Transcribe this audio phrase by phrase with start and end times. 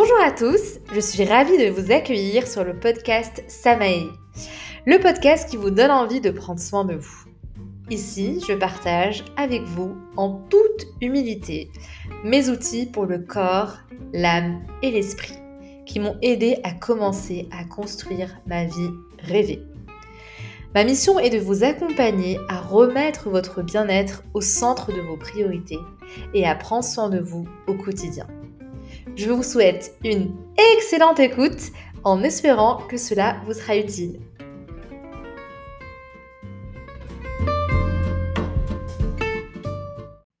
[0.00, 4.12] Bonjour à tous, je suis ravie de vous accueillir sur le podcast Samae,
[4.86, 7.24] le podcast qui vous donne envie de prendre soin de vous.
[7.90, 11.72] Ici, je partage avec vous, en toute humilité,
[12.22, 13.78] mes outils pour le corps,
[14.12, 15.34] l'âme et l'esprit,
[15.84, 19.64] qui m'ont aidé à commencer à construire ma vie rêvée.
[20.76, 25.80] Ma mission est de vous accompagner à remettre votre bien-être au centre de vos priorités
[26.34, 28.28] et à prendre soin de vous au quotidien.
[29.18, 30.32] Je vous souhaite une
[30.76, 31.72] excellente écoute
[32.04, 34.20] en espérant que cela vous sera utile.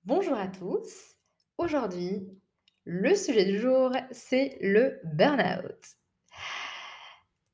[0.04, 1.16] Bonjour à tous.
[1.58, 2.28] Aujourd'hui,
[2.84, 5.96] le sujet du jour, c'est le burn-out.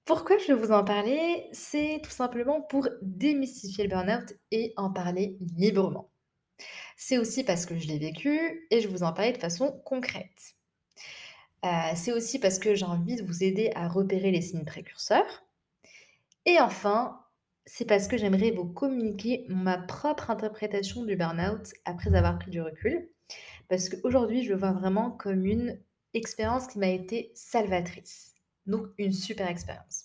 [0.04, 1.48] Pourquoi je vais vous en parler?
[1.52, 6.10] C'est tout simplement pour démystifier le burn-out et en parler librement.
[6.98, 10.54] C'est aussi parce que je l'ai vécu et je vous en parler de façon concrète.
[11.64, 15.44] Euh, c'est aussi parce que j'ai envie de vous aider à repérer les signes précurseurs.
[16.44, 17.20] Et enfin,
[17.64, 22.60] c'est parce que j'aimerais vous communiquer ma propre interprétation du burn-out après avoir pris du
[22.60, 23.08] recul.
[23.68, 25.80] Parce qu'aujourd'hui, je le vois vraiment comme une
[26.12, 28.34] expérience qui m'a été salvatrice.
[28.66, 30.04] Donc, une super expérience.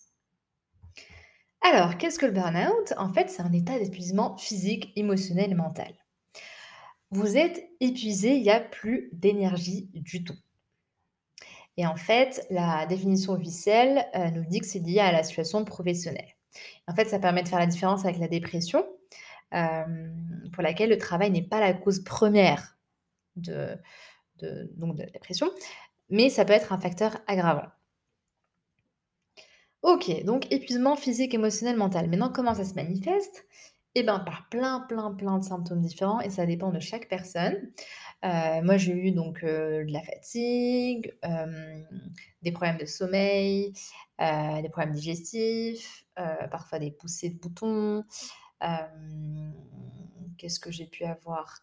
[1.61, 2.93] Alors, qu'est-ce que le burn-out?
[2.97, 5.93] En fait, c'est un état d'épuisement physique, émotionnel et mental.
[7.11, 10.37] Vous êtes épuisé, il n'y a plus d'énergie du tout.
[11.79, 15.63] Et en fait, la définition officielle euh, nous dit que c'est lié à la situation
[15.63, 16.35] professionnelle.
[16.89, 18.85] En fait, ça permet de faire la différence avec la dépression,
[19.53, 20.09] euh,
[20.51, 22.77] pour laquelle le travail n'est pas la cause première
[23.37, 23.77] de,
[24.75, 25.49] donc de la dépression,
[26.09, 27.69] mais ça peut être un facteur aggravant.
[29.81, 32.09] Ok, donc épuisement physique, émotionnel, mental.
[32.09, 33.45] Maintenant, comment ça se manifeste?
[33.99, 37.69] Eh bien, par plein, plein, plein de symptômes différents et ça dépend de chaque personne.
[38.23, 41.13] Euh, moi, j'ai eu donc euh, de la fatigue,
[42.41, 43.73] des problèmes de sommeil,
[44.21, 46.05] euh, des problèmes digestifs,
[46.49, 48.05] parfois des poussées de boutons.
[50.37, 51.59] Qu'est-ce que j'ai pu avoir?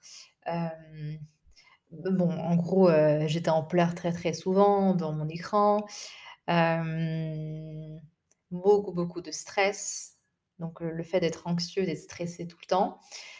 [1.91, 2.91] Bon, en gros,
[3.27, 5.87] j'étais en pleurs très très souvent dans mon écran
[8.51, 10.16] beaucoup, beaucoup de stress.
[10.59, 12.99] Donc, le fait d'être anxieux, d'être stressé tout le temps.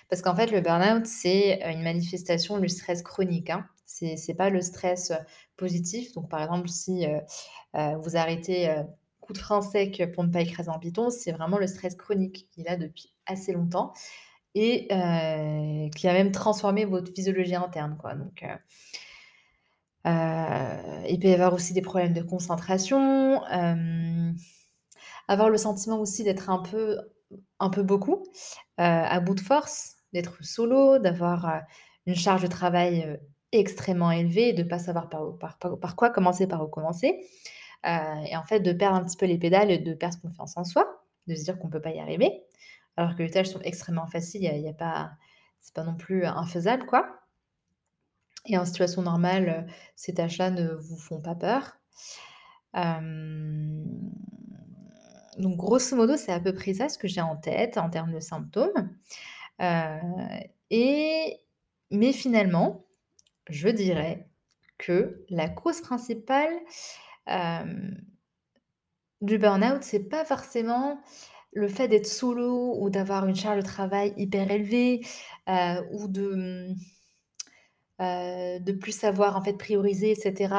[0.09, 3.51] Parce qu'en fait, le burn-out, c'est une manifestation du stress chronique.
[3.51, 3.67] Hein.
[3.87, 5.13] Ce n'est pas le stress
[5.57, 6.13] positif.
[6.13, 7.07] Donc, par exemple, si
[7.75, 8.75] vous arrêtez
[9.21, 12.49] coup de frein sec pour ne pas écraser en piton, c'est vraiment le stress chronique
[12.53, 13.93] qui est là depuis assez longtemps
[14.55, 14.87] et
[15.95, 17.97] qui a même transformé votre physiologie interne.
[17.99, 18.15] Quoi.
[18.15, 18.45] Donc,
[20.05, 23.43] il peut y avoir aussi des problèmes de concentration,
[25.29, 26.99] avoir le sentiment aussi d'être un peu,
[27.59, 28.25] un peu beaucoup,
[28.79, 31.63] à bout de force, d'être solo, d'avoir
[32.07, 33.19] une charge de travail
[33.53, 37.21] extrêmement élevée, de ne pas savoir par, quoi commencer, par où commencer.
[37.85, 40.65] et en fait, de perdre un petit peu les pédales et de perdre confiance en
[40.65, 42.45] soi, de se dire qu'on ne peut pas y arriver,
[42.97, 45.13] alors que les tâches sont extrêmement faciles, il y a, pas,
[45.61, 47.21] c'est pas non plus infaisable, quoi.
[48.47, 49.67] Et en situation normale,
[49.97, 51.79] ces tâches-là ne vous font pas peur.
[55.39, 58.13] Donc grosso modo, c'est à peu près ça ce que j'ai en tête en termes
[58.13, 58.91] de symptômes.
[60.71, 61.41] et
[61.91, 62.85] mais finalement,
[63.49, 64.29] je dirais
[64.79, 66.53] que la cause principale,
[69.21, 71.01] du burn-out, c'est pas forcément
[71.53, 75.01] le fait d'être solo ou d'avoir une charge de travail hyper élevée,
[75.93, 76.75] ou de,
[78.03, 80.55] euh, de plus savoir en fait prioriser, etc.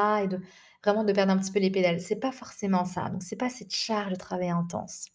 [0.87, 1.99] vraiment de perdre un petit peu les pédales.
[1.99, 3.09] C'est pas forcément ça.
[3.09, 5.07] Donc c'est pas cette charge de travail intense.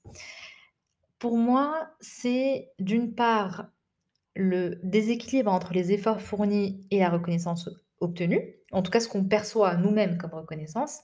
[1.19, 3.69] Pour moi, c'est d'une part
[4.35, 7.69] le déséquilibre entre les efforts fournis et la reconnaissance
[8.01, 11.01] obtenue, en tout cas ce qu'on perçoit nous-mêmes comme reconnaissance,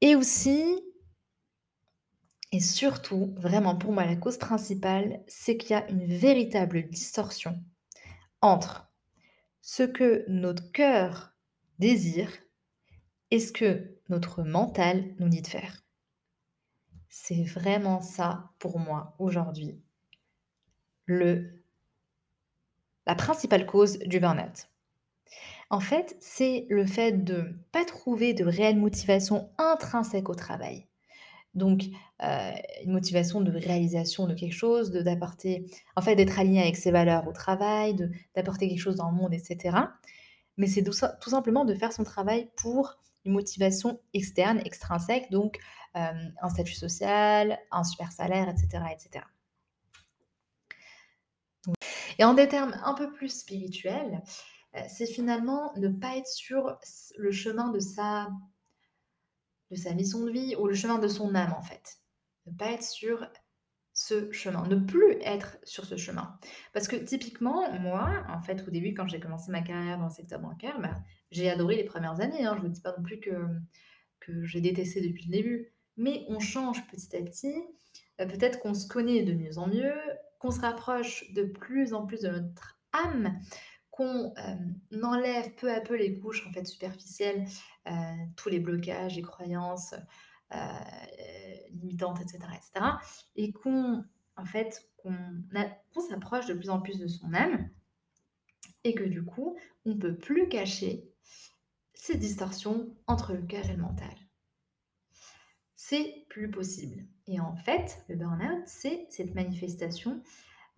[0.00, 0.82] et aussi,
[2.52, 7.58] et surtout, vraiment pour moi, la cause principale, c'est qu'il y a une véritable distorsion
[8.42, 8.90] entre
[9.62, 11.32] ce que notre cœur
[11.78, 12.30] désire
[13.30, 15.84] et ce que notre mental nous dit de faire.
[17.08, 19.80] C'est vraiment ça pour moi aujourd'hui
[21.06, 21.58] le
[23.06, 24.68] la principale cause du burn-out.
[25.70, 30.86] En fait, c'est le fait de ne pas trouver de réelle motivation intrinsèque au travail.
[31.54, 31.84] Donc,
[32.22, 32.52] euh,
[32.84, 35.66] une motivation de réalisation de quelque chose, de d'apporter
[35.96, 37.96] en fait, d'être aligné avec ses valeurs au travail,
[38.36, 39.76] d'apporter quelque chose dans le monde etc.
[40.58, 40.92] Mais c'est tout
[41.30, 45.58] simplement de faire son travail pour une motivation externe, extrinsèque, donc
[45.96, 48.84] euh, un statut social, un super salaire etc.
[52.18, 54.22] Et en des termes un peu plus spirituels,
[54.76, 56.78] Heu, c'est finalement ne pas être sur
[57.16, 58.28] le chemin de sa
[59.70, 61.98] de sa mission de vie ou le chemin de son âme, en fait.
[62.46, 63.26] Ne pas être sur
[63.98, 66.38] ce chemin, ne plus être sur ce chemin.
[66.72, 70.10] Parce que typiquement, moi, en fait, au début, quand j'ai commencé ma carrière dans le
[70.10, 70.94] secteur bancaire, bah,
[71.32, 72.54] j'ai adoré les premières années, hein.
[72.56, 73.32] Je vous dis pas non plus que
[74.20, 75.72] que j'ai détesté depuis le début.
[75.96, 77.54] Mais on change petit à petit,
[78.20, 79.94] heu, peut-être qu'on se connaît de mieux en mieux,
[80.38, 83.40] qu'on se rapproche de plus en plus de notre âme,
[83.90, 87.46] qu'on, hem, enlève peu à peu les couches, en fait, superficielles,
[87.88, 87.92] heu,
[88.36, 89.94] tous les blocages, les croyances,
[91.70, 93.00] limitantes et cetera
[93.36, 94.04] et qu'on
[94.44, 97.68] fait, qu'on s'approche de plus en plus de son âme
[98.84, 101.12] et que du coup, on peut plus cacher
[101.94, 104.14] ces distorsions entre le cœur et le mental.
[105.74, 110.22] C'est plus possible et en fait, le burn-out, c'est cette manifestation,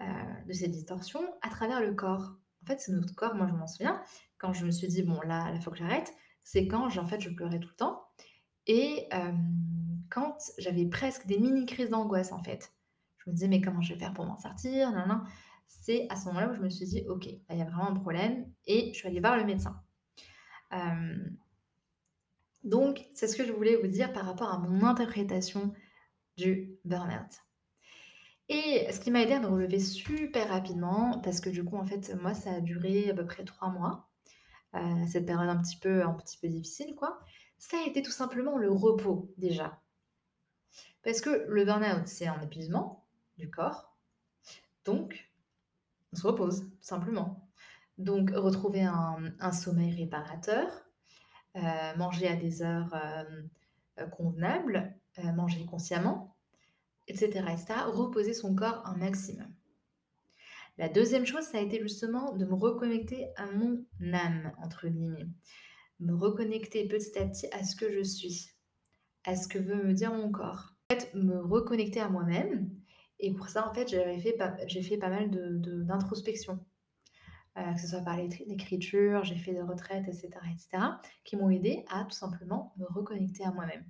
[0.00, 0.04] heu,
[0.46, 2.36] de ces distorsions à travers le corps.
[2.62, 4.02] En fait, c'est notre corps, moi je m'en souviens,
[4.38, 6.12] quand je me suis dit: «Bon là, il faut que j'arrête»,
[6.42, 8.09] c'est quand en fait, je pleurais tout le temps
[8.70, 9.08] et
[10.10, 12.72] quand j'avais presque des mini crises d'angoisse, en fait.
[13.18, 14.92] Je me disais: «Mais comment je vais faire pour m'en sortir?
[14.92, 15.24] Nin nin».
[15.66, 17.94] C'est à ce moment-là où je me suis dit: «OK, il y a vraiment un
[17.94, 19.82] problème» et je suis allée voir le médecin.
[22.64, 25.72] Donc c'est ce que je voulais vous dire par rapport à mon interprétation
[26.36, 27.40] du burn-out
[28.48, 31.86] et ce qui m'a aidé à me relever super rapidement parce que du coup, en
[31.86, 34.10] fait, moi, ça a duré à peu près 3 mois,
[34.74, 37.20] heu, cette période un petit peu un petit peu difficile, quoi.
[37.62, 39.80] Ça a été tout simplement le repos, déjà.
[41.04, 43.04] Parce que le burn-out, c'est un épuisement
[43.38, 43.96] du corps,
[44.84, 45.30] donc
[46.12, 47.48] on se repose, tout simplement.
[47.98, 50.68] Donc retrouver un sommeil réparateur,
[51.56, 51.60] heu,
[51.98, 52.94] manger à des heures,
[53.98, 56.36] heu, convenables, heu, manger consciemment
[57.08, 59.52] et cetera et cetera, reposer son corps un maximum.
[60.78, 65.26] La 2e chose, ça a été justement de me reconnecter à «mon âme» entre guillemets.
[66.00, 68.48] Me reconnecter petit à petit à ce que je suis,
[69.24, 70.74] à ce que veut me dire mon corps.
[70.90, 72.70] En fait, me reconnecter à moi-même
[73.20, 74.20] et pour ça, en fait, j'ai
[74.82, 76.64] fait pas mal de de d'introspection,
[77.58, 81.36] heu, que ce soit par l'écriture, j'ai fait des retraites et cetera et cetera, qui
[81.36, 83.84] m'ont aidée à tout simplement me reconnecter à moi-même.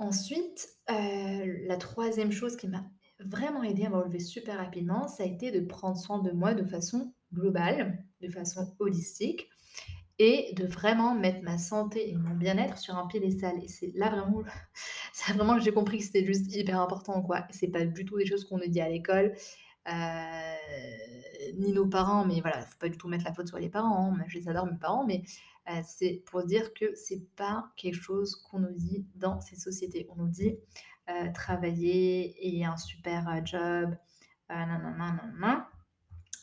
[0.00, 2.84] Ensuite, heu, la 3e chose qui m'a
[3.20, 6.54] vraiment aidée à me relever super rapidement, ça a été de prendre soin de moi
[6.54, 9.48] de façon globale, de façon holistique
[10.18, 14.10] et de vraiment mettre ma santé et mon bien-être sur un piédestal et c'est là
[14.10, 14.40] vraiment
[15.28, 17.44] là vraiment que j'ai compris que c'était juste hyper important, quoi.
[17.50, 19.34] C'est pas du tout des choses qu'on nous dit à l'école,
[19.88, 19.92] heu,
[21.58, 24.12] ni nos parents, mais voilà, faut pas du tout mettre la faute sur les parents,
[24.14, 24.24] hein.
[24.28, 25.22] Je les adore mes parents, mais
[25.70, 30.06] heu, c'est pour dire que c'est pas quelque chose qu'on nous dit dans ces sociétés.
[30.10, 30.56] On nous dit,
[31.10, 33.96] heu: «Travaillez, ayez un super, heu, job,
[34.50, 35.66] nin nin,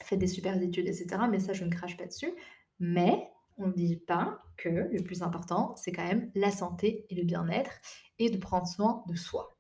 [0.04, 2.34] faites des supers études et cetera», mais ça, je ne crache pas dessus.
[2.80, 7.24] Mais on dit pas que le plus important, c'est quand même la santé et le
[7.24, 7.72] bien-être
[8.20, 9.56] et de prendre soin de soi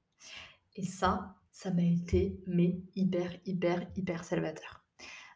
[0.75, 4.83] et ça, ça m'a été, mais hyper, hyper, hyper salvateur.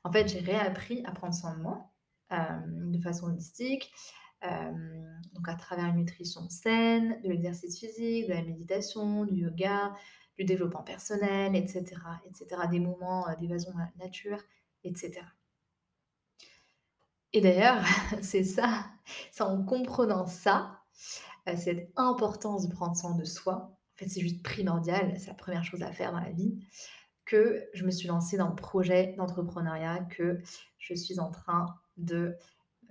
[0.03, 1.91] En fait, j'ai réappris à prendre soin de moi,
[2.29, 3.91] hem, de façon holistique,
[4.41, 9.93] hem, donc à travers une nutrition saine, de l'exercice physique, de la méditation, du yoga,
[10.37, 14.41] du développement personnel et cetera et cetera, des moments, heu, d'évasion dans la nature
[14.83, 15.27] et cetera.
[17.33, 17.83] Et d'ailleurs,
[18.21, 18.85] c'est ça,
[19.31, 20.79] c'est en comprenant ça,
[21.47, 23.55] heu, cette importance de prendre soin de soi,
[23.95, 26.57] en fait, c'est juste primordial, c'est la 1re chose à faire dans la vie,
[27.25, 30.41] que je me suis lancée dans le projet d'entrepreneuriat que
[30.79, 31.67] je suis en train
[31.97, 32.35] de,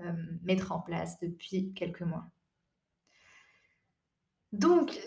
[0.01, 2.27] hem, mettre en place depuis quelques mois.
[4.53, 4.99] Donc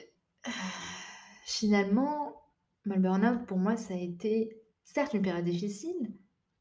[1.46, 2.42] finalement,
[2.84, 6.14] le pour moi, ça a été certes une période difficile,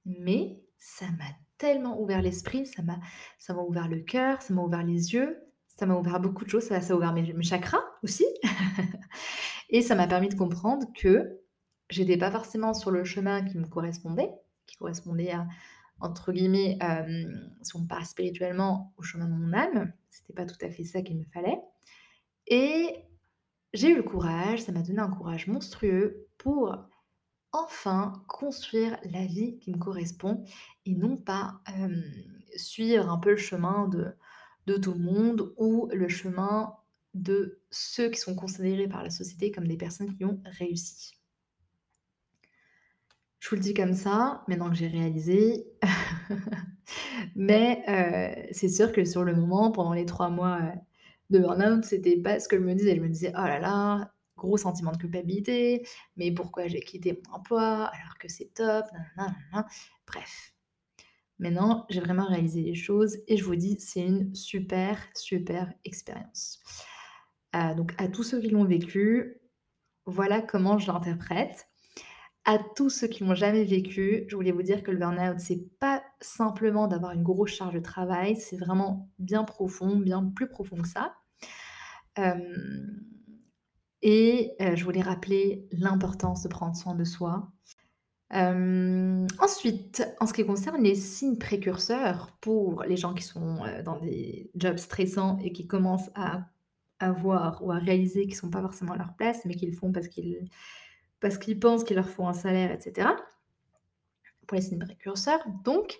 [0.05, 1.25] mais ça m'a
[1.61, 2.99] tellement ouvert l'esprit, ça m'a
[3.39, 5.39] ça m'a ouvert le cœur, ça m'a ouvert les yeux,
[5.69, 8.25] ça m'a ouvert beaucoup de choses, ça ça a ouvert mes chakras aussi
[9.71, 11.39] et ça m'a permis de comprendre que
[11.91, 14.31] j'étais pas forcément sur le chemin qui me correspondait,
[14.67, 15.47] qui correspondait à
[16.03, 19.93] entre guillemets, hem, si on part spirituellement, «au chemin de mon âme».
[20.09, 21.61] C'était pas tout à fait ça qu'il me fallait
[22.47, 23.05] et
[23.73, 26.77] j'ai eu le courage, ça m'a donné un courage monstrueux pour
[27.53, 30.45] enfin construire la vie qui me correspond
[30.87, 31.61] et non pas,
[32.57, 36.75] suivre un peu le chemin de tout le monde ou le chemin
[37.15, 41.15] de ceux qui sont considérés par la société comme des personnes qui ont réussi.
[43.41, 45.67] Je vous le dis comme ça, maintenant que j'ai réalisé,
[47.35, 47.83] mais
[48.53, 50.61] c'est sûr que sur le moment, pendant les 3 mois,
[51.31, 52.97] de burn-out, c'était pas ce que je me disais.
[52.97, 57.37] Je me disais: «Oh là là, gros sentiment de culpabilité, mais pourquoi j'ai quitté mon
[57.37, 59.67] emploi alors que c'est top, nin nin nin nin nin».
[60.07, 60.55] Bref.
[61.39, 66.61] Maintenant, j'ai vraiment réalisé les choses et je vous dis, c'est une super, super expérience.
[67.57, 69.41] Euh, donc à tous ceux qui l'ont vécu,
[70.05, 71.67] voilà comment je l'interprète.
[72.45, 75.69] À tous ceux qui l'ont jamais vécu, je voulais vous dire que le burn-out, c'est
[75.79, 80.77] pas simplement d'avoir une grosse charge de travail, c'est vraiment bien profond, bien plus profond
[80.77, 81.15] que ça.
[84.03, 87.51] Et euh, je voulais rappeler l'importance de prendre soin de soi.
[88.33, 93.99] ensuite, en ce qui concerne les signes précurseurs pour les gens qui sont euh, dans
[93.99, 96.49] des jobs stressants et qui commencent à
[97.01, 99.91] à voir ou à réaliser qu'ils sont pas forcément à leur place, mais qu'ils font
[99.91, 100.45] parce qu'ils
[101.19, 103.09] parce qu'ils pensent qu'il leur faut un salaire, etc.
[104.47, 105.41] Pour les signes précurseurs.
[105.65, 105.99] Donc,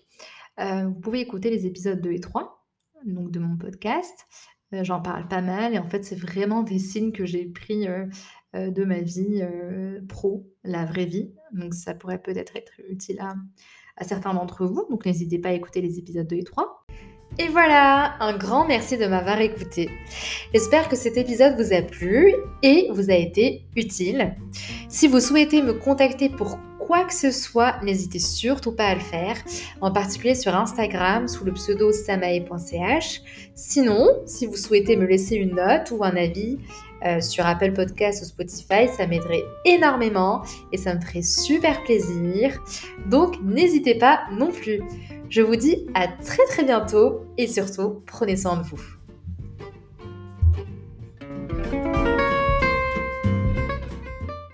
[0.59, 2.57] euh, vous pouvez écouter les épisodes 2 et 3
[3.05, 4.27] donc de mon podcast.
[4.73, 7.89] Euh, j'en parle pas mal et en fait, c'est vraiment des signes que j'ai pris
[7.89, 8.07] euh,
[8.55, 9.43] de ma vie
[10.09, 11.33] pro, la vraie vie.
[11.53, 13.35] Donc, ça pourrait peut-être être utile à,
[13.97, 14.87] à certains d'entre vous.
[14.91, 16.85] Donc, n'hésitez pas à écouter les épisodes 2 et 3.
[17.39, 19.89] Et voilà, un grand merci de m'avoir écouté.
[20.53, 24.35] J'espère que cet épisode vous a plu et vous a été utile.
[24.89, 26.59] Si vous souhaitez me contacter pour
[26.91, 29.37] quoi que ce soit, n'hésitez surtout pas à le faire,
[29.81, 33.23] en particulier sur Instagram sous le pseudo samae.ch.
[33.55, 36.59] Sinon, si vous souhaitez me laisser une note ou un avis
[37.07, 40.43] euh, sur Apple Podcast ou Spotify, ça m'aiderait énormément
[40.73, 42.61] et ça me ferait super plaisir.
[43.07, 44.83] Donc n'hésitez pas non plus.
[45.29, 49.00] Je vous dis à très très bientôt et surtout prenez soin de vous.